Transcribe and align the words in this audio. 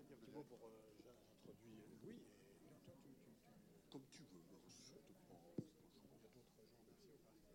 Euh, 0.00 0.06
tu, 0.06 0.32
Comme 3.90 4.06
tu 4.08 4.22
veux. 4.24 4.40
il 4.46 4.52
y 4.52 4.56
a 4.56 4.60
d'autres 4.60 4.80
gens 4.86 4.96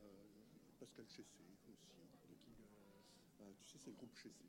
Euh, 0.01 0.23
Pascal 0.79 1.07
Chessé 1.09 1.39
aussi. 1.51 1.71
Euh, 1.71 2.05
Euh, 3.41 3.51
tu 3.59 3.65
sais, 3.71 3.77
c'est 3.79 3.89
le 3.89 3.95
groupe 3.97 4.15
Chessé. 4.15 4.45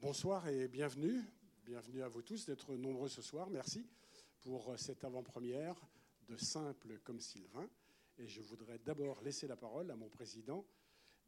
Bonsoir 0.00 0.48
et 0.48 0.66
bienvenue. 0.66 1.20
Bienvenue 1.66 2.02
à 2.02 2.08
vous 2.08 2.22
tous 2.22 2.46
d'être 2.46 2.74
nombreux 2.74 3.10
ce 3.10 3.20
soir. 3.20 3.50
Merci 3.50 3.86
pour 4.40 4.72
cette 4.78 5.04
avant-première 5.04 5.76
de 6.26 6.38
Simple 6.38 6.98
comme 7.04 7.20
Sylvain. 7.20 7.68
Et 8.16 8.26
je 8.26 8.40
voudrais 8.40 8.78
d'abord 8.78 9.20
laisser 9.22 9.46
la 9.46 9.56
parole 9.56 9.90
à 9.90 9.96
mon 9.96 10.08
président, 10.08 10.64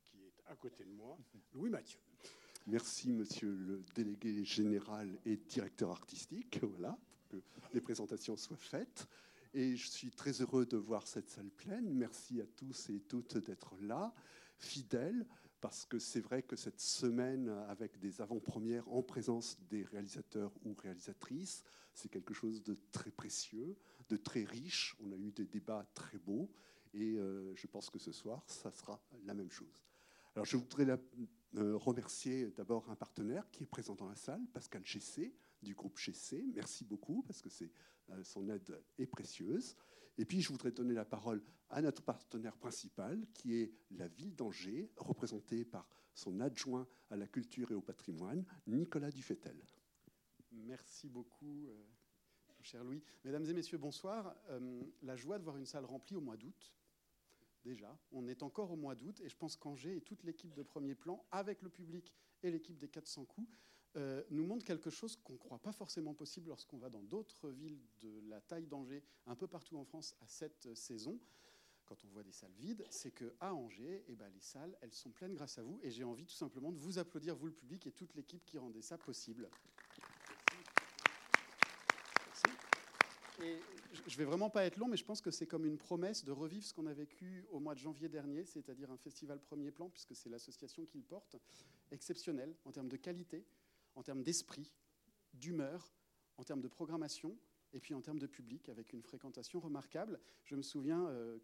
qui 0.07 0.25
est 0.25 0.51
à 0.51 0.57
côté 0.57 0.85
de 0.85 0.91
moi, 0.91 1.19
Louis 1.53 1.69
Mathieu. 1.69 1.99
Merci, 2.67 3.13
monsieur 3.13 3.55
le 3.55 3.85
délégué 3.95 4.43
général 4.43 5.19
et 5.27 5.37
directeur 5.37 5.91
artistique. 5.91 6.59
Voilà, 6.63 6.97
pour 7.29 7.69
que 7.69 7.75
les 7.75 7.83
présentations 7.83 8.39
soient 8.39 8.57
faites. 8.57 9.07
Et 9.53 9.77
je 9.77 9.87
suis 9.87 10.11
très 10.11 10.41
heureux 10.41 10.65
de 10.65 10.79
voir 10.79 11.07
cette 11.07 11.29
salle 11.29 11.51
pleine. 11.51 11.93
Merci 11.93 12.41
à 12.41 12.47
tous 12.47 12.89
et 12.89 13.01
toutes 13.01 13.37
d'être 13.37 13.77
là, 13.83 14.15
fidèles, 14.57 15.27
parce 15.63 15.87
que 15.87 16.01
c'est 16.01 16.21
vrai 16.21 16.43
que 16.43 16.57
cette 16.57 16.81
semaine, 16.81 17.49
avec 17.69 17.99
des 18.01 18.21
avant-premières 18.21 18.87
en 18.93 19.01
présence 19.01 19.57
des 19.71 19.85
réalisateurs 19.85 20.53
ou 20.65 20.75
réalisatrices, 20.75 21.63
c'est 21.95 22.09
quelque 22.11 22.35
chose 22.35 22.65
de 22.65 22.77
très 22.91 23.13
précieux, 23.13 23.77
de 24.09 24.17
très 24.17 24.43
riche. 24.43 24.97
On 25.01 25.13
a 25.13 25.17
eu 25.17 25.31
des 25.31 25.47
débats 25.47 25.87
très 25.95 26.19
beaux, 26.19 26.51
et 26.95 27.17
euh, 27.17 27.55
je 27.55 27.69
pense 27.69 27.91
que 27.91 28.01
ce 28.01 28.11
soir, 28.11 28.43
ça 28.49 28.73
sera 28.73 29.01
la 29.25 29.35
même 29.35 29.53
chose. 29.53 29.85
Alors, 30.35 30.47
je 30.47 30.57
voudrais 30.57 30.85
euh, 31.55 31.77
remercier 31.77 32.51
d'abord 32.51 32.91
un 32.91 32.97
partenaire 32.97 33.49
qui 33.53 33.63
est 33.63 33.67
présent 33.67 33.95
dans 33.95 34.09
la 34.09 34.17
salle, 34.17 34.45
Pascal 34.53 34.85
Chessé, 34.85 35.33
du 35.63 35.77
groupe 35.77 35.97
Chessé. 35.97 36.45
Merci 36.55 36.85
beaucoup, 36.85 37.23
parce 37.23 37.41
que 37.41 37.49
euh, 38.11 38.25
son 38.25 38.49
aide 38.49 38.83
est 38.99 39.07
précieuse. 39.07 39.77
Et 40.19 40.25
puis, 40.25 40.41
je 40.41 40.49
voudrais 40.49 40.73
donner 40.73 40.95
la 40.95 41.05
parole 41.05 41.43
à 41.71 41.81
notre 41.81 42.03
partenaire 42.03 42.57
principal, 42.57 43.27
qui 43.33 43.55
est 43.55 43.73
la 43.93 44.09
ville 44.09 44.35
d'Angers, 44.35 44.91
représentée 44.97 45.65
par 45.65 45.89
son 46.15 46.41
adjoint 46.41 46.87
à 47.11 47.17
la 47.17 47.27
culture 47.27 47.71
et 47.71 47.75
au 47.75 47.81
patrimoine, 47.81 48.45
Nicolas 48.67 49.11
Dufetel. 49.11 49.57
Merci 50.53 51.09
beaucoup, 51.09 51.67
euh, 51.69 51.85
cher 52.61 52.85
Louis. 52.85 53.03
Mesdames 53.25 53.47
et 53.47 53.55
messieurs, 53.55 53.79
bonsoir. 53.79 54.37
Euh, 54.51 54.83
la 55.03 55.17
joie 55.17 55.39
de 55.39 55.45
voir 55.45 55.57
une 55.57 55.65
salle 55.65 55.87
remplie 55.87 56.17
au 56.17 56.21
mois 56.21 56.37
d'août. 56.37 56.75
Déjà, 57.65 57.97
on 58.11 58.27
est 58.27 58.43
encore 58.43 58.71
au 58.73 58.77
mois 58.77 58.95
d'août 58.95 59.21
et 59.21 59.29
je 59.29 59.37
pense 59.37 59.57
qu'Angers 59.57 59.97
et 59.97 60.01
toute 60.01 60.25
l'équipe 60.25 60.53
de 60.53 60.63
premier 60.63 60.95
plan, 60.95 61.25
avec 61.31 61.63
le 61.63 61.71
public 61.71 62.13
et 62.43 62.51
l'équipe 62.51 62.77
des 62.77 62.89
400 62.89 63.25
coups, 63.25 63.49
euh, 63.97 64.23
nous 64.31 64.47
montre 64.47 64.65
quelque 64.65 64.91
chose 64.91 65.17
qu'on 65.17 65.35
ne 65.35 65.39
croit 65.39 65.59
pas 65.59 65.73
forcément 65.73 66.15
possible 66.15 66.49
lorsqu'on 66.49 66.79
va 66.79 66.89
dans 66.89 67.03
d'autres 67.03 67.51
villes 67.51 67.79
de 68.01 68.21
la 68.29 68.41
taille 68.41 68.67
d'Angers, 68.67 69.03
un 69.27 69.35
peu 69.35 69.47
partout 69.47 69.77
en 69.77 69.85
France, 69.85 70.15
à 70.21 70.27
cette 70.27 70.67
euh, 70.67 70.75
saison. 70.75 71.19
Quand 71.85 72.03
on 72.05 72.09
voit 72.09 72.23
des 72.23 72.33
salles 72.33 72.55
vides, 72.59 72.87
c'est 72.89 73.11
que 73.11 73.35
à 73.41 73.55
Angers, 73.55 74.05
eh 74.09 74.15
ben, 74.15 74.31
les 74.33 74.41
salles, 74.41 74.77
elles 74.81 74.95
sont 74.95 75.11
pleines 75.11 75.35
grâce 75.35 75.59
à 75.59 75.63
vous. 75.63 75.79
Et 75.83 75.91
j'ai 75.91 76.05
envie 76.05 76.25
tout 76.25 76.35
simplement 76.35 76.73
de 76.73 76.79
vous 76.79 76.99
applaudir, 76.99 77.37
vous 77.37 77.47
le 77.47 77.53
public 77.53 77.87
et 77.87 77.93
toute 77.93 78.15
l'équipe 78.15 78.45
qui 78.47 78.57
rendait 78.57 78.81
ça 78.81 78.97
possible. 78.97 79.51
Et 83.43 83.59
je 84.07 84.17
vais 84.17 84.25
vraiment 84.25 84.49
pas 84.49 84.65
être 84.65 84.77
long, 84.77 84.89
mais 84.89 84.97
je 84.97 85.05
pense 85.05 85.21
que 85.21 85.31
c'est 85.31 85.47
comme 85.47 85.67
une 85.67 85.77
promesse 85.77 86.25
de 86.25 86.33
revivre 86.33 86.65
ce 86.65 86.73
qu'on 86.73 86.87
a 86.87 86.95
vécu 86.95 87.45
au 87.51 87.59
mois 87.59 87.75
de 87.75 87.81
janvier 87.81 88.09
dernier, 88.09 88.45
c'est-à-dire 88.45 88.91
un 88.91 88.97
festival 88.97 89.41
premier 89.41 89.71
plan, 89.71 89.91
puisque 89.91 90.15
c'est 90.15 90.31
l'association 90.31 90.85
qui 90.85 90.99
le 90.99 91.05
porte, 91.05 91.37
exceptionnel 91.91 92.55
en 92.65 92.73
termes 92.73 92.89
de 92.89 92.97
qualité, 92.97 93.45
en 93.95 94.03
termes 94.03 94.23
d'esprit, 94.23 94.73
d'humeur, 95.35 95.95
en 96.37 96.45
termes 96.45 96.61
de 96.61 96.69
programmation, 96.69 97.37
et 97.73 97.81
puis 97.81 97.95
en 97.95 98.03
termes 98.03 98.19
de 98.19 98.27
public, 98.27 98.69
avec 98.69 98.93
une 98.93 99.03
fréquentation 99.03 99.59
remarquable. 99.61 100.21
Je 100.45 100.57
me 100.57 100.63
souviens 100.63 101.07
euh, 101.07 101.39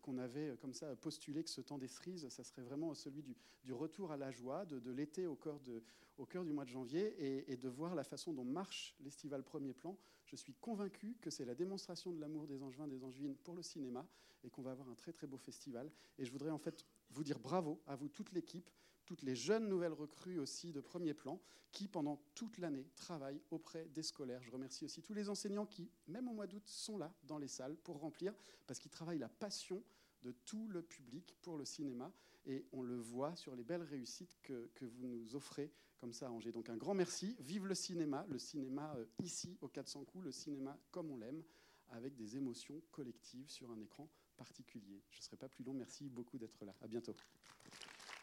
qu'on 0.00 0.18
avait 0.18 0.50
euh, 0.50 0.56
comme 0.56 0.74
ça 0.74 0.94
postulé 0.96 1.42
que 1.42 1.50
ce 1.50 1.60
temps 1.60 1.78
des 1.78 1.88
cerises, 1.88 2.28
ça 2.28 2.44
serait 2.44 2.62
vraiment 2.62 2.94
celui 2.94 3.22
du, 3.22 3.72
retour 3.72 4.12
à 4.12 4.16
la 4.16 4.30
joie, 4.30 4.64
de, 4.64 4.90
l'été 4.92 5.26
au, 5.26 5.34
cœur 5.34 5.58
de- 5.60 5.82
au 6.18 6.26
cœur 6.26 6.44
du 6.44 6.52
mois 6.52 6.64
de 6.64 6.70
janvier, 6.70 7.14
et, 7.18 7.52
et 7.52 7.56
de 7.56 7.68
voir 7.68 7.94
la 7.94 8.04
façon 8.04 8.32
dont 8.32 8.44
marche 8.44 8.94
l'estival 9.00 9.42
premier 9.42 9.72
plan. 9.72 9.98
Je 10.24 10.36
suis 10.36 10.54
convaincu 10.54 11.16
que 11.20 11.30
c'est 11.30 11.44
la 11.44 11.54
démonstration 11.54 12.12
de 12.12 12.20
l'amour 12.20 12.46
des 12.46 12.62
Angevins, 12.62 12.86
des 12.86 13.02
Angevines 13.02 13.36
pour 13.36 13.54
le 13.54 13.62
cinéma, 13.62 14.06
et 14.44 14.50
qu'on 14.50 14.62
va 14.62 14.70
avoir 14.72 14.88
un 14.88 14.94
très 14.94 15.12
très 15.12 15.26
beau 15.26 15.38
festival. 15.38 15.90
Et 16.18 16.24
je 16.24 16.30
voudrais 16.30 16.50
en 16.50 16.58
fait 16.58 16.86
vous 17.10 17.24
dire 17.24 17.38
bravo 17.38 17.80
à 17.86 17.96
vous, 17.96 18.08
toute 18.08 18.32
l'équipe, 18.32 18.70
toutes 19.04 19.22
les 19.22 19.34
jeunes 19.34 19.68
nouvelles 19.68 19.92
recrues 19.92 20.38
aussi 20.38 20.72
de 20.72 20.80
premier 20.80 21.14
plan, 21.14 21.40
qui 21.70 21.88
pendant 21.88 22.20
toute 22.34 22.58
l'année 22.58 22.86
travaillent 22.96 23.40
auprès 23.50 23.86
des 23.86 24.02
scolaires. 24.02 24.42
Je 24.42 24.50
remercie 24.50 24.84
aussi 24.84 25.02
tous 25.02 25.14
les 25.14 25.28
enseignants 25.28 25.66
qui, 25.66 25.90
même 26.06 26.28
au 26.28 26.32
mois 26.32 26.46
d'août, 26.46 26.66
sont 26.66 26.98
là 26.98 27.12
dans 27.24 27.38
les 27.38 27.48
salles 27.48 27.76
pour 27.76 27.98
remplir, 27.98 28.34
parce 28.66 28.78
qu'ils 28.78 28.90
travaillent 28.90 29.18
la 29.18 29.28
passion 29.28 29.82
de 30.22 30.32
tout 30.44 30.68
le 30.68 30.82
public 30.82 31.36
pour 31.42 31.56
le 31.56 31.64
cinéma. 31.64 32.12
Et 32.44 32.66
on 32.72 32.82
le 32.82 32.98
voit 32.98 33.36
sur 33.36 33.54
les 33.54 33.64
belles 33.64 33.82
réussites 33.82 34.36
que, 34.42 34.68
que 34.74 34.84
vous 34.84 35.06
nous 35.06 35.34
offrez 35.36 35.72
comme 35.98 36.12
ça 36.12 36.26
à 36.26 36.30
Angers. 36.30 36.50
Donc 36.50 36.68
un 36.68 36.76
grand 36.76 36.94
merci. 36.94 37.36
Vive 37.38 37.66
le 37.66 37.76
cinéma, 37.76 38.26
le 38.28 38.38
cinéma 38.38 38.92
euh, 38.96 39.04
ici 39.22 39.56
au 39.60 39.68
400 39.68 40.04
coups, 40.04 40.24
le 40.24 40.32
cinéma 40.32 40.76
comme 40.90 41.10
on 41.10 41.16
l'aime, 41.16 41.44
avec 41.90 42.16
des 42.16 42.36
émotions 42.36 42.82
collectives 42.90 43.48
sur 43.48 43.70
un 43.70 43.78
écran 43.78 44.08
particulier. 44.36 45.00
Je 45.10 45.20
ne 45.20 45.22
serai 45.22 45.36
pas 45.36 45.48
plus 45.48 45.62
long. 45.62 45.74
Merci 45.74 46.08
beaucoup 46.08 46.38
d'être 46.38 46.64
là. 46.64 46.74
À 46.80 46.88
bientôt. 46.88 47.14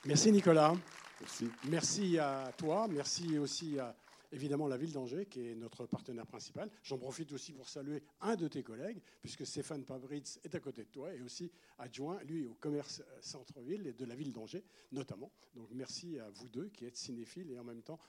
Merci 0.06 0.32
Nicolas. 0.32 0.76
Merci. 1.20 1.48
Merci 1.70 2.18
à 2.18 2.52
toi. 2.58 2.88
Merci 2.88 3.38
aussi 3.38 3.78
à 3.80 3.96
évidemment 4.32 4.68
la 4.68 4.78
ville 4.78 4.94
d'Angers, 4.94 5.26
qui 5.26 5.42
est 5.42 5.56
notre 5.56 5.86
partenaire 5.88 6.26
principal. 6.28 6.70
J'en 6.84 6.98
profite 6.98 7.32
aussi 7.34 7.52
pour 7.52 7.68
saluer 7.68 8.04
un 8.22 8.36
de 8.36 8.48
tes 8.48 8.64
collègues, 8.64 9.02
puisque 9.22 9.46
Stéphane 9.46 9.84
Pabritz 9.84 10.40
est 10.44 10.54
à 10.56 10.60
côté 10.60 10.84
de 10.84 10.90
toi 10.90 11.14
et 11.14 11.22
aussi 11.22 11.52
adjoint, 11.80 12.22
lui, 12.24 12.46
au 12.46 12.54
commerce 12.54 13.02
euh, 13.02 13.18
centre-ville 13.22 13.88
et 13.88 13.94
de 13.94 14.06
la 14.06 14.16
ville 14.16 14.32
d'Angers, 14.32 14.64
notamment. 14.92 15.32
Donc 15.56 15.68
merci 15.72 16.20
à 16.20 16.30
vous 16.30 16.48
deux 16.48 16.70
qui 16.70 16.86
êtes 16.86 16.96
cinéphiles 16.96 17.50
et 17.52 17.58
en 17.60 17.64
même 17.64 17.82
temps 17.82 18.00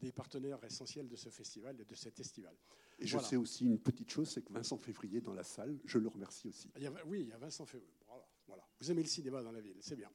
des 0.00 0.12
partenaires 0.12 0.62
essentiels 0.64 1.08
de 1.08 1.16
ce 1.16 1.28
festival 1.30 1.80
et 1.80 1.84
de 1.84 1.94
cet 1.94 2.18
estival. 2.20 2.54
Et 2.98 3.06
je 3.06 3.16
sais 3.18 3.36
aussi 3.36 3.64
une 3.64 3.78
petite 3.78 4.10
chose, 4.10 4.28
c'est 4.28 4.42
que 4.42 4.52
Vincent 4.52 4.76
Février 4.76 5.20
dans 5.20 5.32
la 5.32 5.44
salle, 5.44 5.78
je 5.84 5.98
le 5.98 6.08
remercie 6.08 6.48
aussi. 6.48 6.68
Il 6.76 6.82
y 6.82 6.86
a- 6.86 6.92
oui, 7.06 7.20
il 7.22 7.28
y 7.28 7.32
a 7.32 7.38
Vincent 7.38 7.64
Février. 7.64 7.92
Voilà. 8.48 8.66
Vous 8.80 8.90
aimez 8.90 9.02
le 9.02 9.08
cinéma 9.08 9.42
dans 9.42 9.52
la 9.52 9.60
ville, 9.60 9.76
c'est 9.80 9.96
bien. 9.96 10.10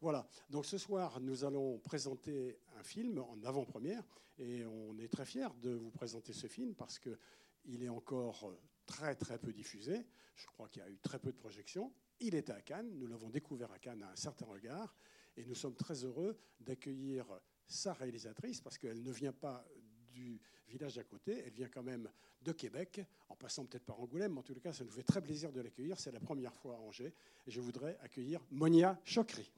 Voilà. 0.00 0.28
Donc 0.48 0.64
ce 0.64 0.78
soir, 0.78 1.20
nous 1.20 1.44
allons 1.44 1.78
présenter 1.78 2.56
un 2.78 2.82
film 2.84 3.18
en 3.18 3.42
avant-première 3.42 4.04
et 4.38 4.64
on 4.64 4.96
est 4.98 5.08
très 5.08 5.24
fiers 5.24 5.48
de 5.60 5.70
vous 5.70 5.90
présenter 5.90 6.32
ce 6.32 6.46
film 6.46 6.74
parce 6.74 7.00
que 7.00 7.18
il 7.64 7.82
est 7.82 7.88
encore 7.88 8.54
très 8.86 9.16
très 9.16 9.38
peu 9.38 9.52
diffusé. 9.52 10.06
Je 10.36 10.46
crois 10.46 10.68
qu'il 10.68 10.82
y 10.82 10.84
a 10.84 10.88
eu 10.88 10.98
très 10.98 11.18
peu 11.18 11.32
de 11.32 11.36
projections. 11.36 11.92
Il 12.20 12.36
était 12.36 12.52
à 12.52 12.62
Cannes, 12.62 12.96
nous 12.96 13.08
l'avons 13.08 13.28
découvert 13.28 13.72
à 13.72 13.78
Cannes 13.80 14.04
à 14.04 14.12
un 14.12 14.16
certain 14.16 14.46
regard 14.46 14.94
et 15.36 15.44
nous 15.44 15.56
sommes 15.56 15.74
très 15.74 16.04
heureux 16.04 16.38
d'accueillir 16.60 17.26
sa 17.66 17.92
réalisatrice 17.92 18.60
parce 18.60 18.78
qu'elle 18.78 19.02
ne 19.02 19.12
vient 19.12 19.32
pas 19.32 19.66
du 20.12 20.40
village 20.68 20.94
d'à 20.94 21.04
côté, 21.04 21.42
elle 21.44 21.52
vient 21.52 21.68
quand 21.68 21.82
même 21.82 22.08
de 22.42 22.52
Québec, 22.52 23.00
en 23.28 23.34
passant 23.34 23.64
peut-être 23.64 23.84
par 23.84 24.00
Angoulême, 24.00 24.32
mais 24.32 24.38
en 24.38 24.42
tout 24.42 24.54
cas, 24.60 24.72
ça 24.72 24.84
nous 24.84 24.90
fait 24.90 25.02
très 25.02 25.20
plaisir 25.20 25.52
de 25.52 25.60
l'accueillir. 25.60 25.98
C'est 25.98 26.12
la 26.12 26.20
première 26.20 26.54
fois 26.54 26.76
à 26.76 26.78
Angers 26.78 27.12
et 27.46 27.50
je 27.50 27.60
voudrais 27.60 27.98
accueillir 28.00 28.40
Monia 28.50 28.98
Chokri. 29.04 29.50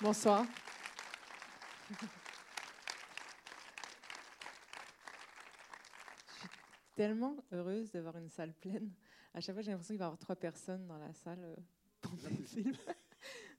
Bonsoir. 0.00 0.46
Je 1.90 1.94
suis 6.38 6.48
tellement 6.94 7.36
heureuse 7.52 7.90
de 7.90 8.00
voir 8.00 8.16
une 8.16 8.28
salle 8.28 8.52
pleine. 8.52 8.92
À 9.34 9.40
chaque 9.40 9.54
fois, 9.54 9.62
j'ai 9.62 9.70
l'impression 9.70 9.94
qu'il 9.94 9.98
va 9.98 10.04
y 10.04 10.06
avoir 10.06 10.18
trois 10.18 10.36
personnes 10.36 10.86
dans 10.86 10.98
la 10.98 11.12
salle 11.12 11.42
euh, 11.42 11.56
pendant 12.00 12.28
le 12.28 12.44
film. 12.46 12.72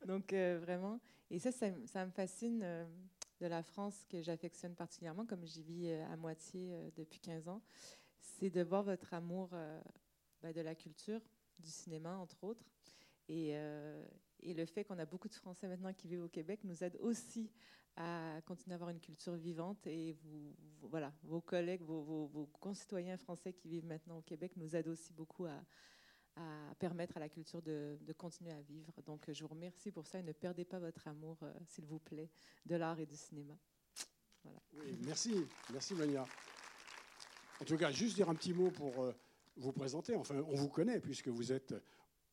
Donc, 0.06 0.32
euh, 0.34 0.60
vraiment. 0.62 1.00
Et 1.30 1.40
ça, 1.40 1.52
ça, 1.52 1.68
ça 1.86 2.06
me 2.06 2.12
fascine 2.12 2.62
euh, 2.64 2.86
de 3.42 3.48
la 3.48 3.64
France 3.64 4.06
que 4.10 4.22
j'affectionne 4.22 4.76
particulièrement, 4.76 5.26
comme 5.26 5.46
j'y 5.46 5.64
vis 5.64 5.88
euh, 5.88 6.06
à 6.12 6.16
moitié 6.16 6.92
depuis 6.96 7.20
15 7.20 7.50
ans. 7.50 7.62
C'est 8.22 8.50
de 8.50 8.62
voir 8.62 8.84
votre 8.84 9.14
amour 9.14 9.50
ben, 10.42 10.54
de 10.54 10.62
la 10.62 10.76
culture, 10.76 11.22
du 11.60 11.72
cinéma, 11.72 12.16
entre 12.18 12.44
autres. 12.44 12.66
Et, 13.30 13.58
et 14.48 14.54
le 14.54 14.66
fait 14.66 14.86
qu'on 14.86 14.98
a 14.98 15.06
beaucoup 15.06 15.28
de 15.28 15.34
Français 15.34 15.68
maintenant 15.68 15.94
qui 15.94 16.08
vivent 16.08 16.24
au 16.24 16.30
Québec 16.30 16.62
nous 16.64 16.82
aide 16.82 16.98
aussi 17.02 17.52
à 17.98 18.40
continuer 18.46 18.74
à 18.74 18.76
avoir 18.76 18.92
une 18.92 19.02
culture 19.02 19.36
vivante. 19.36 19.86
Et 19.88 20.14
vous, 20.24 20.56
voilà, 20.84 21.12
vos 21.24 21.42
collègues, 21.42 21.82
vos, 21.82 22.50
concitoyens 22.62 23.18
français 23.18 23.52
qui 23.52 23.68
vivent 23.68 23.86
maintenant 23.86 24.20
au 24.20 24.22
Québec 24.22 24.54
nous 24.56 24.74
aident 24.74 24.88
aussi 24.88 25.12
beaucoup 25.12 25.46
à, 25.46 25.62
permettre 26.80 27.18
à 27.18 27.20
la 27.20 27.28
culture 27.28 27.62
de, 27.62 27.98
continuer 28.18 28.52
à 28.52 28.62
vivre. 28.62 28.94
Donc, 29.06 29.30
je 29.30 29.42
vous 29.42 29.50
remercie 29.50 29.92
pour 29.92 30.08
ça 30.08 30.20
et 30.20 30.24
ne 30.24 30.32
perdez 30.32 30.64
pas 30.64 30.80
votre 30.80 31.08
amour, 31.08 31.38
euh, 31.42 31.52
s'il 31.66 31.86
vous 31.86 32.00
plaît, 32.00 32.30
de 32.66 32.76
l'art 32.76 33.00
et 33.00 33.06
du 33.08 33.18
cinéma. 33.18 33.58
Merci, 35.02 35.46
merci 35.74 35.94
Mania. 35.96 36.26
En 37.60 37.66
tout 37.66 37.76
cas, 37.76 37.92
juste 37.92 38.16
dire 38.16 38.30
un 38.30 38.36
petit 38.36 38.54
mot 38.54 38.70
pour 38.70 39.04
euh, 39.04 39.12
vous 39.58 39.74
présenter. 39.74 40.16
Enfin, 40.16 40.36
on 40.48 40.56
vous 40.56 40.70
connaît 40.70 41.02
puisque 41.02 41.28
vous 41.28 41.52
êtes 41.52 41.74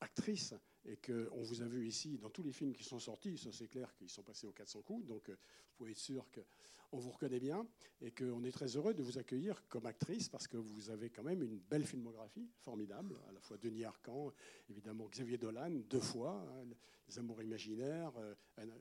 actrice 0.00 0.54
et 0.86 0.96
qu'on 0.96 1.42
vous 1.42 1.62
a 1.62 1.66
vu 1.66 1.86
ici 1.86 2.18
dans 2.18 2.30
tous 2.30 2.42
les 2.42 2.52
films 2.52 2.74
qui 2.74 2.84
sont 2.84 2.98
sortis. 2.98 3.38
Ça, 3.38 3.50
c'est 3.52 3.68
clair 3.68 3.94
qu'ils 3.94 4.10
sont 4.10 4.22
passés 4.22 4.46
aux 4.46 4.52
400 4.52 4.82
coups. 4.82 5.06
Donc, 5.06 5.28
euh, 5.28 5.32
vous 5.32 5.76
pouvez 5.76 5.92
être 5.92 5.98
sûr 5.98 6.26
qu'on 6.30 6.98
vous 6.98 7.10
reconnaît 7.10 7.40
bien 7.40 7.66
et 8.00 8.10
qu'on 8.10 8.44
est 8.44 8.52
très 8.52 8.76
heureux 8.76 8.94
de 8.94 9.02
vous 9.02 9.18
accueillir 9.18 9.66
comme 9.68 9.86
actrice 9.86 10.28
parce 10.28 10.46
que 10.46 10.56
vous 10.56 10.90
avez 10.90 11.10
quand 11.10 11.22
même 11.22 11.42
une 11.42 11.58
belle 11.58 11.86
filmographie 11.86 12.48
formidable. 12.58 13.16
À 13.28 13.32
la 13.32 13.40
fois 13.40 13.56
Denis 13.56 13.84
Arcan, 13.84 14.32
évidemment 14.68 15.08
Xavier 15.08 15.38
Dolan, 15.38 15.70
deux 15.88 16.00
fois, 16.00 16.46
hein, 16.50 16.66
Les 17.08 17.18
Amours 17.18 17.42
imaginaires, 17.42 18.12
euh, 18.18 18.34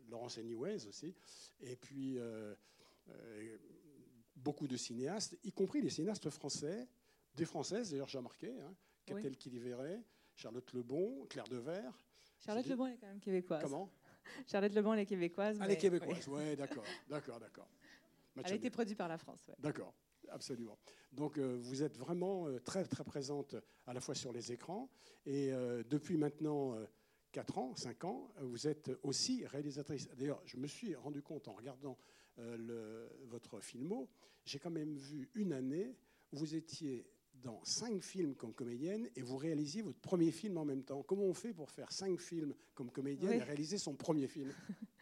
Laurence 0.09 0.37
Anyways 0.37 0.87
aussi. 0.87 1.13
Et 1.61 1.75
puis. 1.75 2.17
Euh, 2.17 2.55
beaucoup 4.37 4.67
de 4.67 4.77
cinéastes, 4.77 5.37
y 5.43 5.51
compris 5.51 5.81
les 5.81 5.89
cinéastes 5.89 6.29
français, 6.29 6.87
des 7.35 7.45
françaises 7.45 7.91
d'ailleurs, 7.91 8.07
j'ai 8.07 8.17
remarqué, 8.17 8.59
hein, 8.61 8.73
Catel 9.05 9.31
oui. 9.31 9.37
Charlotte 10.35 10.73
Lebon, 10.73 11.25
Claire 11.29 11.47
Devers. 11.47 11.99
Charlotte 12.39 12.67
Lebon 12.67 12.87
est 12.87 12.97
quand 12.97 13.07
même 13.07 13.19
québécoise. 13.19 13.63
Comment? 13.63 13.89
Charlotte 14.47 14.73
Lebon, 14.73 14.93
elle 14.93 14.99
est 15.01 15.05
québécoise. 15.05 15.57
Elle 15.61 15.71
est 15.71 15.77
québécoise, 15.77 16.27
oui, 16.27 16.35
ouais, 16.35 16.55
d'accord, 16.55 16.83
d'accord, 17.09 17.39
d'accord. 17.39 17.67
Elle 18.35 18.51
a 18.51 18.55
été 18.55 18.71
produite 18.71 18.97
par 18.97 19.07
la 19.07 19.19
France. 19.19 19.41
Ouais. 19.47 19.53
D'accord, 19.59 19.93
absolument. 20.29 20.77
Donc 21.11 21.37
euh, 21.37 21.55
vous 21.59 21.83
êtes 21.83 21.97
vraiment 21.97 22.47
euh, 22.47 22.59
très 22.59 22.83
très 22.83 23.03
présente 23.03 23.55
à 23.85 23.93
la 23.93 24.01
fois 24.01 24.15
sur 24.15 24.33
les 24.33 24.51
écrans 24.51 24.89
et 25.27 25.53
euh, 25.53 25.83
depuis 25.87 26.17
maintenant 26.17 26.75
4 27.31 27.57
ans, 27.59 27.75
5 27.75 28.03
ans, 28.05 28.33
vous 28.41 28.67
êtes 28.67 28.91
aussi 29.03 29.45
réalisatrice. 29.45 30.09
D'ailleurs, 30.15 30.41
je 30.45 30.57
me 30.57 30.67
suis 30.67 30.95
rendu 30.95 31.21
compte 31.21 31.47
en 31.47 31.53
regardant 31.53 31.97
le, 32.37 33.07
votre 33.25 33.59
filmo, 33.59 34.09
j'ai 34.43 34.57
quand 34.57 34.71
même 34.71 34.95
vu 34.95 35.29
une 35.35 35.53
année 35.53 35.95
où 36.31 36.37
vous 36.37 36.55
étiez 36.55 37.05
dans 37.43 37.63
cinq 37.63 38.01
films 38.03 38.35
comme 38.35 38.53
comédienne 38.53 39.09
et 39.15 39.21
vous 39.21 39.37
réalisiez 39.37 39.81
votre 39.81 39.99
premier 39.99 40.31
film 40.31 40.57
en 40.57 40.65
même 40.65 40.83
temps. 40.83 41.03
Comment 41.03 41.23
on 41.23 41.33
fait 41.33 41.53
pour 41.53 41.69
faire 41.69 41.91
cinq 41.91 42.19
films 42.19 42.53
comme 42.73 42.89
comédienne 42.89 43.33
et 43.33 43.43
réaliser 43.43 43.77
son 43.77 43.93
premier 43.93 44.27
film? 44.27 44.51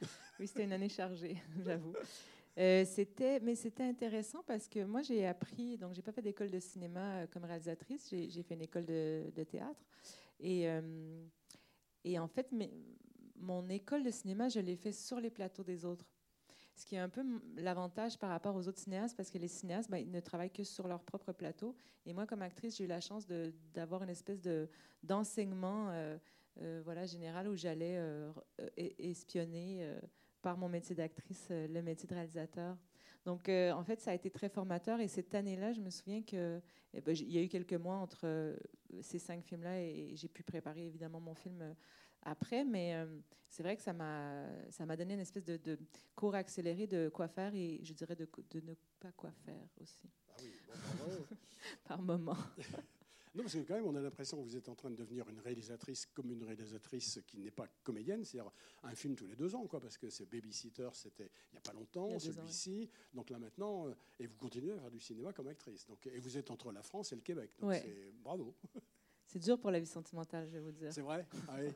Oui, 0.39 0.47
c'était 0.47 0.63
une 0.63 0.73
année 0.73 0.89
chargée, 0.89 1.37
j'avoue. 1.63 1.93
Euh, 2.57 2.83
c'était, 2.83 3.39
mais 3.39 3.53
c'était 3.53 3.83
intéressant 3.83 4.41
parce 4.47 4.67
que 4.67 4.83
moi 4.83 5.03
j'ai 5.03 5.27
appris, 5.27 5.77
donc 5.77 5.93
j'ai 5.93 6.01
pas 6.01 6.11
fait 6.11 6.23
d'école 6.23 6.49
de 6.49 6.59
cinéma 6.59 7.17
euh, 7.17 7.27
comme 7.27 7.45
réalisatrice, 7.45 8.09
j'ai, 8.09 8.43
fait 8.43 8.55
une 8.55 8.63
école 8.63 8.85
de, 8.85 9.43
théâtre 9.49 9.85
et, 10.39 10.67
euh, 10.67 11.23
et 12.03 12.17
en 12.17 12.27
fait 12.27 12.49
mon 13.39 13.69
école 13.69 14.03
de 14.03 14.09
cinéma 14.09 14.49
je 14.49 14.59
l'ai 14.59 14.75
fait 14.75 14.91
sur 14.91 15.19
les 15.19 15.29
plateaux 15.29 15.63
des 15.63 15.85
autres 15.85 16.05
ce 16.81 16.85
qui 16.87 16.95
est 16.95 16.99
un 16.99 17.09
peu 17.09 17.23
l'avantage 17.57 18.17
par 18.17 18.31
rapport 18.31 18.55
aux 18.55 18.67
autres 18.67 18.79
cinéastes, 18.79 19.15
parce 19.15 19.29
que 19.29 19.37
les 19.37 19.47
cinéastes, 19.47 19.89
ben, 19.91 20.09
ne 20.09 20.19
travaillent 20.19 20.49
que 20.49 20.63
sur 20.63 20.87
leur 20.87 21.03
propre 21.03 21.31
plateau. 21.31 21.75
Et 22.07 22.13
moi, 22.13 22.25
comme 22.25 22.41
actrice, 22.41 22.77
j'ai 22.77 22.85
eu 22.85 22.87
la 22.87 22.99
chance 22.99 23.27
d'avoir 23.73 24.01
une 24.01 24.09
espèce 24.09 24.41
d'enseignement 25.03 25.89
euh, 25.91 26.17
euh, 26.59 26.81
voilà, 26.83 27.05
général 27.05 27.47
où 27.47 27.55
j'allais 27.55 27.97
euh, 27.97 28.31
espionner 28.97 29.87
par 30.41 30.57
mon 30.57 30.69
métier 30.69 30.95
d'actrice 30.95 31.49
le 31.51 31.81
métier 31.83 32.09
de 32.09 32.15
réalisateur. 32.15 32.75
Donc, 33.25 33.47
en 33.49 33.83
fait, 33.83 34.01
ça 34.01 34.09
a 34.09 34.15
été 34.15 34.31
très 34.31 34.49
formateur. 34.49 34.99
Et 34.99 35.07
cette 35.07 35.35
année-là, 35.35 35.73
je 35.73 35.81
me 35.81 35.91
souviens 35.91 36.23
qu'il 36.23 36.61
eh 36.95 37.01
ben, 37.01 37.15
y 37.15 37.37
a 37.37 37.43
eu 37.43 37.47
quelques 37.47 37.73
mois 37.73 37.97
entre 37.97 38.57
ces 39.01 39.19
cinq 39.19 39.43
films-là 39.43 39.79
et 39.79 40.15
j'ai 40.15 40.27
pu 40.27 40.41
préparer 40.41 40.87
évidemment 40.87 41.19
mon 41.19 41.35
film 41.35 41.75
après, 42.23 42.63
mais 42.63 42.95
euh, 42.95 43.19
c'est 43.49 43.63
vrai 43.63 43.75
que 43.75 43.81
ça 43.81 43.93
m'a, 43.93 44.47
ça 44.69 44.85
m'a 44.85 44.95
donné 44.95 45.15
une 45.15 45.19
espèce 45.19 45.43
de, 45.43 45.57
de, 45.57 45.77
cours 46.15 46.35
accéléré 46.35 46.87
de 46.87 47.09
quoi 47.09 47.27
faire 47.27 47.53
et 47.53 47.79
je 47.83 47.93
dirais 47.93 48.15
de, 48.15 48.27
de 48.49 48.59
ne 48.61 48.73
pas 48.99 49.11
quoi 49.11 49.31
faire 49.31 49.67
aussi. 49.81 50.09
Ah 50.29 50.35
oui, 50.41 50.51
bon, 50.67 51.25
Par 51.83 52.01
moment. 52.01 52.37
non, 53.35 53.43
parce 53.43 53.53
que 53.53 53.59
quand 53.59 53.75
même, 53.75 53.85
on 53.85 53.95
a 53.95 54.01
l'impression 54.01 54.37
que 54.37 54.43
vous 54.43 54.55
êtes 54.55 54.69
en 54.69 54.75
train 54.75 54.89
de 54.89 54.95
devenir 54.95 55.27
une 55.29 55.39
réalisatrice 55.39 56.05
comme 56.05 56.31
une 56.31 56.43
réalisatrice 56.43 57.19
qui 57.25 57.39
n'est 57.39 57.51
pas 57.51 57.67
comédienne, 57.83 58.23
c'est-à-dire 58.23 58.51
un 58.83 58.95
film 58.95 59.15
tous 59.15 59.27
les 59.27 59.35
deux 59.35 59.55
ans, 59.55 59.65
quoi, 59.67 59.81
parce 59.81 59.97
que 59.97 60.09
c'est 60.09 60.25
Babysitter, 60.25 60.89
c'était 60.93 61.31
il 61.51 61.53
n'y 61.53 61.57
a 61.57 61.61
pas 61.61 61.73
longtemps, 61.73 62.19
celui-ci. 62.19 62.89
Donc 63.13 63.29
là 63.29 63.39
maintenant, 63.39 63.87
euh, 63.87 63.95
et 64.19 64.27
vous 64.27 64.37
continuez 64.37 64.73
à 64.73 64.79
faire 64.79 64.91
du 64.91 64.99
cinéma 64.99 65.33
comme 65.33 65.47
actrice. 65.47 65.87
Donc, 65.87 66.05
et 66.07 66.19
vous 66.19 66.37
êtes 66.37 66.51
entre 66.51 66.71
la 66.71 66.83
France 66.83 67.11
et 67.11 67.15
le 67.15 67.21
Québec. 67.21 67.51
Donc 67.59 67.73
c'est 67.73 68.13
bravo. 68.21 68.55
C'est 69.31 69.39
dur 69.39 69.57
pour 69.57 69.71
la 69.71 69.79
vie 69.79 69.85
sentimentale, 69.85 70.45
je 70.45 70.51
vais 70.51 70.59
vous 70.59 70.73
dire. 70.73 70.91
C'est 70.91 70.99
vrai? 70.99 71.25
Ah 71.47 71.53
oui, 71.57 71.69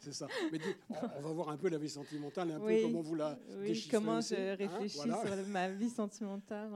c'est 0.00 0.12
ça. 0.12 0.26
Mais 0.50 0.58
on, 0.90 1.20
va 1.20 1.32
voir 1.32 1.50
un 1.50 1.56
peu 1.56 1.68
la 1.68 1.78
vie 1.78 1.88
sentimentale, 1.88 2.50
un 2.50 2.58
peu 2.58 2.82
comment 2.82 3.02
vous 3.02 3.14
la 3.14 3.38
Oui, 3.60 3.86
comment 3.88 4.20
je 4.20 4.34
hein, 4.34 4.56
réfléchis 4.56 4.98
sur 4.98 5.46
ma 5.46 5.68
vie 5.68 5.90
sentimentale. 5.90 6.68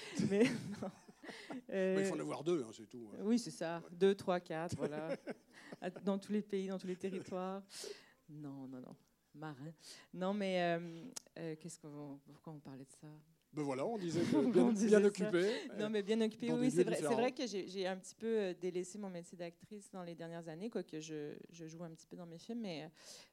Mais 0.30 0.42
non. 0.82 0.90
il 2.00 2.04
faut 2.06 2.16
en 2.16 2.18
avoir 2.18 2.42
deux, 2.42 2.64
hein, 2.64 2.72
c'est 2.72 2.88
tout. 2.88 3.08
Hein. 3.12 3.18
Oui, 3.22 3.38
c'est 3.38 3.52
ça. 3.52 3.80
Deux, 3.92 4.16
trois, 4.16 4.40
quatre, 4.40 4.74
voilà. 4.78 5.16
dans 6.04 6.18
tous 6.18 6.32
les 6.32 6.42
pays, 6.42 6.66
dans 6.66 6.78
tous 6.78 6.88
les 6.88 6.96
territoires. 6.96 7.62
Non, 8.28 8.66
non, 8.66 8.80
non. 8.80 8.96
Marin. 9.32 9.72
Non, 10.12 10.34
mais 10.34 10.60
euh, 10.60 11.04
euh, 11.38 11.54
qu'est-ce 11.54 11.78
qu'on, 11.78 12.18
pourquoi 12.26 12.52
on 12.52 12.58
parlait 12.58 12.84
de 12.84 12.90
ça? 13.00 13.06
Ben 13.58 13.64
voilà, 13.64 13.84
on 13.84 13.98
disait 13.98 14.20
bien, 14.86 15.04
occupé. 15.04 15.50
Non, 15.78 15.90
mais 15.90 16.02
bien 16.02 16.20
occupé, 16.20 16.52
oui, 16.52 16.70
c'est 16.70 16.84
vrai, 16.84 16.96
c'est 16.96 17.14
vrai 17.14 17.32
que 17.32 17.44
j'ai 17.46 17.86
un 17.88 17.96
petit 17.96 18.14
peu 18.14 18.26
euh, 18.26 18.54
délaissé 18.54 18.98
mon 18.98 19.10
métier 19.10 19.36
d'actrice 19.36 19.90
dans 19.90 20.04
les 20.04 20.14
dernières 20.14 20.48
années, 20.48 20.70
quoique 20.70 21.00
je, 21.00 21.34
je 21.50 21.66
joue 21.66 21.82
un 21.82 21.90
petit 21.90 22.06
peu 22.06 22.16
dans 22.16 22.26
mes 22.26 22.38
films, 22.38 22.60
mais 22.60 22.88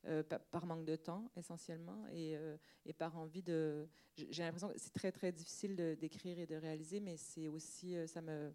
euh, 0.07 0.23
par 0.23 0.65
manque 0.65 0.85
de 0.85 0.95
temps 0.95 1.29
essentiellement 1.35 2.07
et, 2.11 2.35
euh, 2.35 2.57
et 2.87 2.93
par 2.93 3.15
envie 3.17 3.43
de. 3.43 3.87
J'ai 4.17 4.43
l'impression 4.43 4.69
que 4.69 4.79
c'est 4.79 4.93
très 4.93 5.11
très 5.11 5.31
difficile 5.31 5.75
d'écrire 5.99 6.39
et 6.39 6.47
de 6.47 6.55
réaliser, 6.55 6.99
mais 6.99 7.17
c'est 7.17 7.47
aussi 7.49 7.95
ça 8.07 8.21
me 8.21 8.51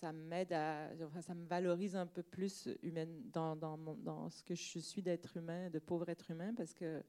ça 0.00 0.12
m'aide 0.12 0.52
à, 0.52 0.90
enfin, 1.04 1.22
ça 1.22 1.34
me 1.34 1.46
valorise 1.46 1.96
un 1.96 2.06
peu 2.06 2.22
plus 2.22 2.68
humaine 2.82 3.22
dans, 3.32 3.56
dans, 3.56 4.28
ce 4.28 4.42
que 4.42 4.54
je 4.54 4.78
suis 4.78 5.02
d'être 5.02 5.36
humain, 5.38 5.70
de 5.70 5.78
pauvre 5.78 6.08
être 6.10 6.30
humain, 6.30 6.52
parce 6.54 6.74
que 6.74 7.02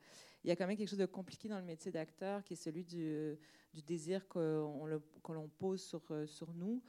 il 0.44 0.48
y 0.48 0.52
a 0.52 0.56
quand 0.56 0.68
même 0.68 0.78
quelque 0.78 0.90
chose 0.90 1.00
de 1.00 1.06
compliqué 1.06 1.50
dans 1.50 1.60
le 1.60 1.66
métier 1.66 1.92
d'acteur, 1.92 2.44
qui 2.44 2.54
est 2.54 2.58
celui 2.58 2.86
du, 2.86 3.38
du 3.74 3.82
désir 3.82 4.26
que 4.30 4.40
l'on 4.40 5.50
pose 5.58 5.82
sur, 5.82 6.02
euh, 6.12 6.26
sur 6.26 6.54
nous. 6.54 6.82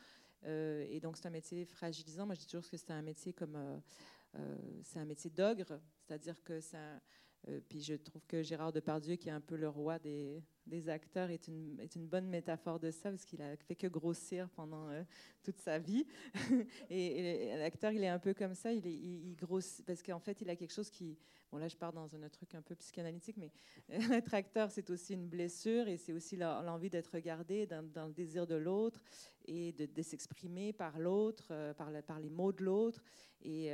Euh, 0.44 0.86
et 0.88 1.00
donc, 1.00 1.16
c'est 1.16 1.26
un 1.26 1.30
métier 1.30 1.64
fragilisant. 1.64 2.26
Moi, 2.26 2.36
je 2.36 2.40
dis 2.40 2.46
toujours 2.46 2.70
que 2.70 2.76
c'est 2.76 2.92
un 2.92 3.02
métier 3.02 3.32
comme. 3.32 3.56
Euh, 3.56 4.56
c'est 4.84 5.00
un 5.00 5.04
métier 5.04 5.30
d'ogre, 5.30 5.80
c'est-à-dire 5.96 6.40
que 6.44 6.60
c'est 6.60 6.76
un 6.76 7.00
euh, 7.46 7.60
puis 7.68 7.80
je 7.80 7.94
trouve 7.94 8.22
que 8.26 8.42
Gérard 8.42 8.72
Depardieu, 8.72 9.16
qui 9.16 9.28
est 9.28 9.32
un 9.32 9.40
peu 9.40 9.56
le 9.56 9.68
roi 9.68 9.98
des, 9.98 10.42
des 10.66 10.88
acteurs, 10.88 11.30
est 11.30 11.46
une, 11.48 11.78
est 11.80 11.94
une, 11.94 12.06
bonne 12.06 12.26
métaphore 12.26 12.80
de 12.80 12.90
ça, 12.90 13.10
parce 13.10 13.24
qu'il 13.24 13.40
a 13.42 13.56
fait 13.56 13.76
que 13.76 13.86
grossir 13.86 14.48
pendant 14.50 14.88
euh, 14.90 15.02
toute 15.42 15.58
sa 15.58 15.78
vie. 15.78 16.06
et, 16.90 17.56
l'acteur, 17.56 17.92
il 17.92 18.02
est 18.02 18.08
un 18.08 18.18
peu 18.18 18.34
comme 18.34 18.54
ça, 18.54 18.72
il, 18.72 19.36
grossit, 19.36 19.84
parce 19.86 20.02
qu'en 20.02 20.18
fait, 20.18 20.40
il 20.40 20.50
a 20.50 20.56
quelque 20.56 20.72
chose 20.72 20.90
qui... 20.90 21.16
Bon, 21.50 21.58
là, 21.58 21.68
je 21.68 21.76
pars 21.76 21.92
dans 21.92 22.14
un 22.14 22.28
truc 22.28 22.54
un 22.54 22.60
peu 22.60 22.74
psychanalytique, 22.74 23.36
mais 23.38 23.50
être 24.12 24.34
acteur, 24.34 24.70
c'est 24.70 24.90
aussi 24.90 25.14
une 25.14 25.28
blessure, 25.28 25.88
et 25.88 25.96
c'est 25.96 26.12
aussi 26.12 26.36
l'envie 26.36 26.90
d'être 26.90 27.12
regardé 27.14 27.66
dans, 27.66 28.06
le 28.06 28.12
désir 28.12 28.46
de 28.46 28.56
l'autre, 28.56 29.02
et 29.46 29.72
de, 29.72 30.02
s'exprimer 30.02 30.74
par 30.74 30.98
l'autre, 30.98 31.48
euh, 31.52 31.72
par, 31.72 32.20
les 32.20 32.30
mots 32.30 32.52
de 32.52 32.64
l'autre. 32.64 33.02
Et 33.42 33.72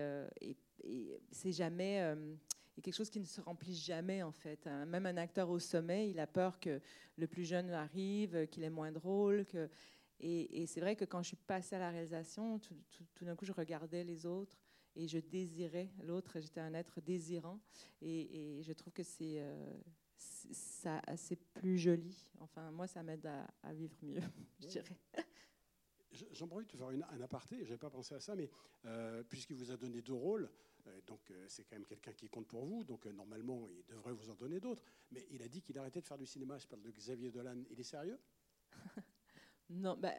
c'est 1.33 1.53
jamais 1.53 2.15
a 2.79 2.83
quelque 2.83 2.95
chose 2.95 3.11
qui 3.11 3.21
ne 3.21 3.27
se 3.27 3.41
remplit 3.41 3.75
jamais 3.75 4.23
en 4.23 4.33
fait. 4.33 4.67
Hein. 4.67 4.85
Même 4.87 5.07
un 5.07 5.17
acteur 5.17 5.51
au 5.51 5.59
sommet, 5.59 6.11
il 6.11 6.19
a 6.19 6.27
peur 6.27 6.59
que 6.59 6.81
le 7.17 7.27
plus 7.27 7.45
jeune 7.45 7.71
arrive, 7.71 8.47
qu'il 8.49 8.65
est 8.65 8.71
moins 8.71 8.93
drôle. 8.93 9.45
Que... 9.47 9.69
Et, 10.21 10.67
c'est 10.67 10.81
vrai 10.81 10.97
que 10.97 11.05
quand 11.05 11.23
je 11.23 11.29
suis 11.29 11.37
passée 11.37 11.77
à 11.77 11.79
la 11.79 11.91
réalisation, 11.91 12.59
tout, 12.59 13.25
d'un 13.25 13.37
coup, 13.37 13.45
je 13.45 13.53
regardais 13.53 14.05
les 14.05 14.27
autres 14.27 14.59
et 14.97 15.07
je 15.07 15.19
désirais 15.19 15.91
l'autre. 16.03 16.41
J'étais 16.41 16.61
un 16.61 16.75
être 16.75 17.01
désirant 17.01 17.61
et, 18.01 18.61
je 18.63 18.73
trouve 18.73 18.93
que 18.93 19.03
c'est 19.03 19.41
euh, 19.41 19.75
c'est 21.17 21.39
plus 21.55 21.79
joli. 21.79 22.17
Enfin, 22.41 22.71
moi, 22.71 22.87
ça 22.87 23.03
m'aide 23.03 23.27
à, 23.63 23.73
vivre 23.73 23.97
mieux, 24.03 24.21
je 24.61 24.67
dirais. 24.67 24.97
J'en 26.33 26.47
profite 26.47 26.77
faire 26.77 26.89
un 26.89 27.21
aparté, 27.21 27.57
je 27.59 27.63
n'avais 27.63 27.79
pas 27.79 27.91
pensé 27.91 28.15
à 28.15 28.21
ça, 28.21 28.35
mais 28.35 28.49
euh, 28.85 29.23
puisqu'il 29.25 29.57
vous 29.57 29.71
a 29.71 29.77
donné 29.77 30.01
deux 30.01 30.13
rôles, 30.13 30.49
euh, 30.87 31.01
donc 31.07 31.31
euh, 31.31 31.45
c'est 31.49 31.65
quand 31.65 31.77
même 31.77 31.87
quelqu'un 31.87 32.13
qui 32.13 32.29
compte 32.29 32.47
pour 32.47 32.65
vous, 32.65 32.85
donc 32.85 33.07
normalement 33.07 33.69
il 33.71 33.85
devrait 33.87 34.13
vous 34.13 34.31
en 34.31 34.35
donner 34.35 34.61
d'autres. 34.61 34.83
Mais 35.11 35.27
il 35.31 35.43
a 35.43 35.49
dit 35.49 35.63
qu'il 35.63 35.79
arrêtait 35.79 36.01
de 36.01 36.07
faire 36.07 36.19
du 36.19 36.27
cinéma. 36.27 36.59
Je 36.59 36.67
parle 36.67 36.83
de 36.83 36.91
Xavier 36.91 37.31
Dolan. 37.31 37.57
Il 37.71 37.81
est 37.81 37.85
sérieux? 37.85 38.19
Non, 39.71 39.97
bah, 39.97 40.13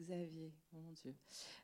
Xavier, 0.00 0.54
mon 0.72 0.90
Dieu. 0.92 1.14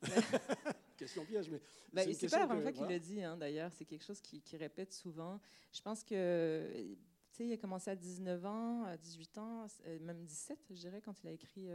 question 0.99 1.25
piège, 1.25 1.49
mais 1.49 1.63
bah, 1.91 2.03
c'est 2.13 2.29
pas 2.29 2.41
la 2.41 2.47
première 2.47 2.63
fois 2.63 2.73
qu'il 2.73 2.87
le 2.87 3.01
dit. 3.01 3.23
Hein, 3.23 3.39
d'ailleurs, 3.39 3.73
c'est 3.73 3.87
quelque 3.87 4.05
chose 4.05 4.21
qu'il 4.21 4.59
répète 4.59 4.93
souvent. 4.93 5.41
Je 5.73 5.81
pense 5.81 6.05
que 6.05 6.95
il 7.39 7.53
a 7.53 7.57
commencé 7.57 7.91
à 7.91 7.97
19 7.97 8.45
ans, 8.45 8.85
à 8.85 8.99
18 8.99 9.39
ans, 9.39 9.67
même 10.03 10.25
17, 10.25 10.59
je 10.71 10.75
dirais, 10.75 11.01
quand 11.01 11.25
il 11.25 11.29
a 11.29 11.33
écrit 11.33 11.69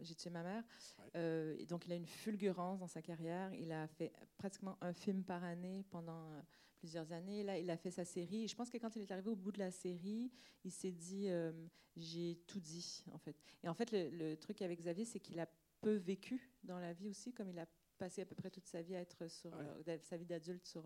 J'ai 0.00 0.14
tué 0.14 0.30
ma 0.30 0.42
mère. 0.42 0.64
Ouais. 0.98 1.10
Euh, 1.16 1.56
et 1.58 1.66
donc, 1.66 1.86
il 1.86 1.92
a 1.92 1.96
une 1.96 2.06
fulgurance 2.06 2.78
dans 2.80 2.86
sa 2.86 3.02
carrière. 3.02 3.52
Il 3.54 3.72
a 3.72 3.86
fait 3.88 4.12
pratiquement 4.38 4.76
un 4.80 4.92
film 4.92 5.24
par 5.24 5.42
année 5.44 5.84
pendant 5.90 6.30
euh, 6.32 6.40
plusieurs 6.76 7.12
années. 7.12 7.42
Là, 7.42 7.58
il 7.58 7.70
a 7.70 7.76
fait 7.76 7.90
sa 7.90 8.04
série. 8.04 8.44
Et 8.44 8.48
je 8.48 8.56
pense 8.56 8.70
que 8.70 8.78
quand 8.78 8.94
il 8.96 9.02
est 9.02 9.10
arrivé 9.10 9.28
au 9.30 9.36
bout 9.36 9.52
de 9.52 9.58
la 9.58 9.70
série, 9.70 10.30
il 10.64 10.70
s'est 10.72 10.92
dit 10.92 11.28
euh, 11.28 11.52
j'ai 11.96 12.36
tout 12.46 12.60
dit, 12.60 13.04
en 13.12 13.18
fait. 13.18 13.36
Et 13.62 13.68
en 13.68 13.74
fait, 13.74 13.90
le, 13.92 14.08
le 14.10 14.36
truc 14.36 14.62
avec 14.62 14.78
Xavier, 14.80 15.04
c'est 15.04 15.20
qu'il 15.20 15.38
a 15.40 15.48
peu 15.80 15.94
vécu 15.94 16.52
dans 16.62 16.78
la 16.78 16.92
vie 16.92 17.08
aussi, 17.08 17.32
comme 17.32 17.48
il 17.50 17.58
a 17.58 17.66
passé 17.98 18.22
à 18.22 18.26
peu 18.26 18.34
près 18.34 18.50
toute 18.50 18.66
sa 18.66 18.82
vie 18.82 18.94
à 18.96 19.00
être 19.00 19.28
sur 19.28 19.52
Ouais. 19.86 19.98
sa 20.02 20.16
vie 20.16 20.26
d'adulte 20.26 20.66
sur 20.66 20.84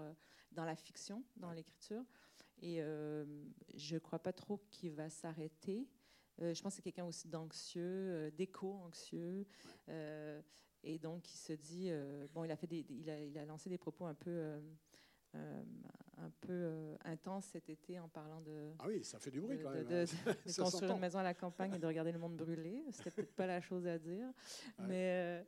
dans 0.53 0.65
la 0.65 0.75
fiction, 0.77 1.23
dans 1.37 1.53
l'écriture. 1.53 2.03
Et 2.63 2.79
je 3.75 3.97
crois 3.99 4.19
pas 4.19 4.33
trop 4.33 4.59
qu'il 4.71 4.93
va 4.93 5.09
s'arrêter. 5.11 5.87
Euh, 6.43 6.53
je 6.55 6.63
pense 6.63 6.73
que 6.73 6.77
c'est 6.77 6.83
quelqu'un 6.83 7.05
aussi 7.07 7.29
d'anxieux, 7.29 7.83
euh, 7.85 8.31
d'éco-anxieux. 8.31 9.47
Euh, 9.89 10.41
et 10.83 10.99
donc, 10.99 11.33
il 11.33 11.37
se 11.39 11.53
dit, 11.55 11.91
bon, 12.33 12.45
il 12.45 12.51
a, 12.51 12.57
fait 12.57 12.67
des, 12.67 12.85
il, 12.91 13.09
a, 13.11 13.21
il 13.21 13.37
a 13.39 13.45
lancé 13.45 13.69
des 13.69 13.79
propos 13.79 14.05
un 14.05 14.15
peu, 14.15 14.31
euh, 15.35 15.63
un 16.19 16.31
peu 16.41 16.53
euh, 16.53 16.97
intenses 17.05 17.47
cet 17.47 17.69
été 17.69 17.99
en 17.99 18.09
parlant 18.09 18.41
de, 18.41 18.73
Ah 18.79 18.85
oui, 18.87 19.03
ça 19.03 19.19
fait 19.19 19.31
du 19.33 19.41
bruit 19.41 19.59
de, 19.59 19.63
quand 19.65 19.71
de- 19.71 19.77
même. 19.79 19.87
de- 19.89 20.03
hein. 20.03 20.05
construire 20.45 20.71
s'entend. 20.71 20.95
une 20.95 21.01
maison 21.01 21.19
à 21.19 21.23
la 21.25 21.35
campagne 21.35 21.75
et 21.75 21.79
de 21.79 21.87
regarder 21.87 22.13
le 22.13 22.19
monde 22.19 22.37
brûler. 22.37 22.85
C'était 22.93 23.11
peut-être 23.11 23.35
pas 23.35 23.47
la 23.47 23.61
chose 23.61 23.87
à 23.87 23.99
dire. 23.99 24.29
Ouais. 24.79 24.87
Mais 24.87 25.11
euh, 25.13 25.45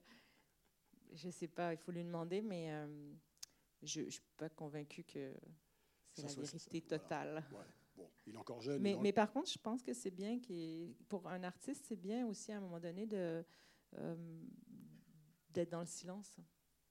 je 1.13 1.31
sais 1.31 1.49
pas, 1.49 1.73
il 1.73 1.79
faut 1.79 1.93
lui 1.93 2.03
demander, 2.03 2.43
mais 2.43 2.71
je 3.83 4.01
ne 4.03 4.11
suis 4.11 4.23
pas 4.37 4.49
convaincue 4.49 5.05
que 5.05 5.33
c'est 6.15 6.23
la 6.23 6.29
vérité 6.35 6.81
voilà. 6.89 6.99
totale. 6.99 7.45
Ouais. 7.53 7.65
Bon, 7.99 8.09
il 8.27 8.35
est 8.35 8.39
encore 8.39 8.61
jeune. 8.61 8.81
Mais, 8.81 8.97
le- 8.97 9.13
par 9.13 9.31
contre, 9.33 9.51
je 9.51 9.59
pense 9.59 9.83
que 9.83 9.93
c'est 9.93 10.11
bien 10.11 10.39
qu'il 10.39 10.95
pour 11.09 11.27
un 11.29 11.43
artiste, 11.43 11.85
c'est 11.89 11.97
bien 11.97 12.27
aussi 12.27 12.53
à 12.53 12.57
un 12.59 12.61
moment 12.61 12.79
donné 12.81 13.07
de 13.07 13.45
euh, 13.97 14.17
d'être 15.51 15.71
dans 15.71 15.81
le 15.81 15.87
silence. 15.87 16.39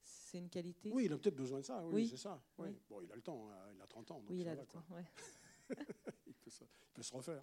C'est 0.02 0.38
une 0.38 0.48
qualité. 0.50 0.90
Oui, 0.92 1.06
il 1.06 1.12
a 1.12 1.18
peut-être 1.18 1.36
besoin 1.36 1.60
de 1.60 1.64
ça. 1.64 1.84
Oui, 1.86 1.94
Oui. 1.94 2.08
c'est 2.08 2.16
ça. 2.18 2.42
Oui. 2.58 2.68
Oui. 2.68 2.78
Bon, 2.88 3.00
il 3.00 3.10
a 3.10 3.16
le 3.16 3.22
temps. 3.22 3.48
hein, 3.50 3.72
Il 3.74 3.80
a 3.80 3.86
30 3.86 4.10
ans. 4.10 4.20
donc 4.20 4.30
Oui, 4.30 4.40
il 4.40 4.48
a 4.48 4.54
va, 4.54 4.60
le 4.60 4.66
quoi. 4.66 4.82
temps. 4.88 4.94
ouais. 4.94 5.04
il, 6.26 6.34
peut 6.34 6.50
se, 6.50 6.64
il 6.64 6.92
peut 6.92 7.02
se 7.02 7.12
refaire. 7.14 7.42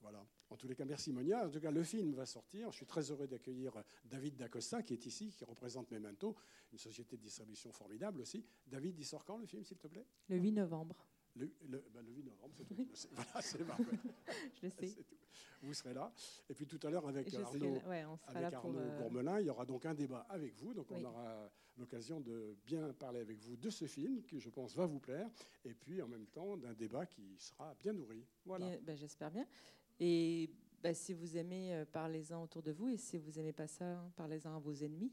Voilà. 0.00 0.24
En 0.48 0.56
tous 0.56 0.68
les 0.68 0.74
cas, 0.76 0.84
merci 0.84 1.12
Monia. 1.12 1.46
En 1.46 1.50
tout 1.50 1.60
cas, 1.60 1.70
le 1.70 1.82
film 1.82 2.12
va 2.14 2.24
sortir. 2.24 2.70
Je 2.70 2.76
suis 2.76 2.86
très 2.86 3.10
heureux 3.10 3.26
d'accueillir 3.26 3.82
David 4.04 4.36
Dacosta, 4.36 4.82
qui 4.82 4.94
est 4.94 5.04
ici, 5.06 5.30
qui 5.32 5.44
représente 5.44 5.90
Memento, 5.90 6.36
une 6.72 6.78
société 6.78 7.16
de 7.16 7.22
distribution 7.22 7.72
formidable 7.72 8.20
aussi. 8.20 8.44
David, 8.66 8.96
il 8.98 9.04
sort 9.04 9.24
quand 9.24 9.36
le 9.38 9.46
film, 9.46 9.64
s'il 9.64 9.76
te 9.76 9.88
plaît? 9.88 10.06
Le 10.28 10.36
8 10.36 10.52
novembre, 10.52 11.04
le, 11.34 11.52
le- 11.66 11.77
Voilà, 13.12 13.40
c'est 13.42 13.64
parfait. 13.64 13.84
je 14.60 14.66
le 14.66 14.70
sais. 14.70 15.02
Tout. 15.02 15.16
Vous 15.62 15.74
serez 15.74 15.94
là. 15.94 16.12
Et 16.48 16.54
puis 16.54 16.66
tout 16.66 16.78
à 16.86 16.90
l'heure, 16.90 17.06
avec 17.08 17.30
Je 17.30 17.36
Arnaud, 17.40 17.80
ouais, 17.88 18.04
avec. 18.28 18.54
Arnaud 18.54 18.78
euh, 18.78 18.98
Gourmelin, 18.98 19.40
il 19.40 19.46
y 19.46 19.50
aura 19.50 19.64
donc 19.64 19.86
un 19.86 19.94
débat 19.94 20.24
avec 20.28 20.54
vous. 20.54 20.72
Donc 20.72 20.86
Oui. 20.90 20.98
on 21.00 21.04
aura 21.06 21.50
l'occasion 21.76 22.20
de 22.20 22.56
bien 22.64 22.92
parler 22.92 23.20
avec 23.20 23.38
vous 23.38 23.56
de 23.56 23.70
ce 23.70 23.86
film, 23.86 24.22
qui 24.22 24.40
je 24.40 24.50
pense 24.50 24.74
va 24.76 24.86
vous 24.86 25.00
plaire. 25.00 25.28
Et 25.64 25.74
puis 25.74 26.00
en 26.00 26.08
même 26.08 26.26
temps, 26.26 26.56
d'un 26.56 26.74
débat 26.74 27.06
qui 27.06 27.36
sera 27.38 27.74
bien 27.74 27.92
nourri. 27.92 28.24
Voilà. 28.44 28.66
ben, 28.82 28.96
J'espère 28.96 29.30
bien. 29.30 29.46
Et 29.98 30.50
ben, 30.82 30.94
si 30.94 31.12
vous 31.12 31.36
aimez, 31.36 31.74
euh, 31.74 31.84
parlez-en 31.84 32.42
autour 32.42 32.62
de 32.62 32.70
vous. 32.70 32.88
Et 32.88 32.96
si 32.96 33.18
vous 33.18 33.32
n'aimez 33.32 33.52
pas 33.52 33.66
ça, 33.66 34.00
parlez-en 34.16 34.54
à 34.54 34.58
vos 34.58 34.72
ennemis. 34.72 35.12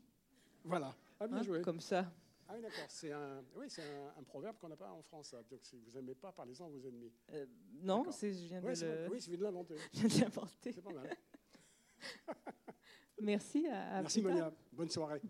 Voilà. 0.64 0.96
Ah, 1.20 1.28
bien 1.28 1.38
hein, 1.38 1.44
joué. 1.44 1.62
comme 1.62 1.80
ça. 1.80 2.12
Ah 2.48 2.54
oui, 2.56 2.62
d'accord. 2.62 2.86
C'est 2.90 3.12
un, 3.12 3.44
oui, 3.56 3.66
c'est 3.70 3.82
un, 3.84 4.14
un 4.20 4.24
proverbe 4.24 4.58
qu'on 4.60 4.70
n'a 4.70 4.76
pas 4.76 4.92
en 4.92 5.02
France. 5.02 5.30
ça. 5.30 5.42
Donc 5.50 5.60
si 5.64 5.78
vous 5.78 5.92
n'aimez 5.92 6.14
pas, 6.16 6.32
parlez-en 6.32 6.66
à 6.66 6.70
vos 6.70 6.80
ennemis. 6.86 7.12
Euh, 7.34 7.46
non, 7.82 8.04
c'est- 8.12 8.34
je 8.34 8.48
viens 8.48 8.62
de 8.62 8.66
Ouais, 8.68 8.76
le-. 8.76 9.08
Oui, 9.12 9.20
c'est 9.22 9.36
de 9.36 9.44
l'inventer. 9.44 9.76
je 9.94 10.00
viens 10.08 10.08
de 10.18 10.22
l'inventer. 10.36 10.72
C'est 10.74 10.82
pas 10.84 10.94
mal. 10.94 11.10
Merci. 13.22 13.66
À, 13.68 13.98
à 13.98 14.02
Merci. 14.02 14.22
Monia. 14.22 14.54
Bonne 14.72 14.90
soirée. 14.90 15.22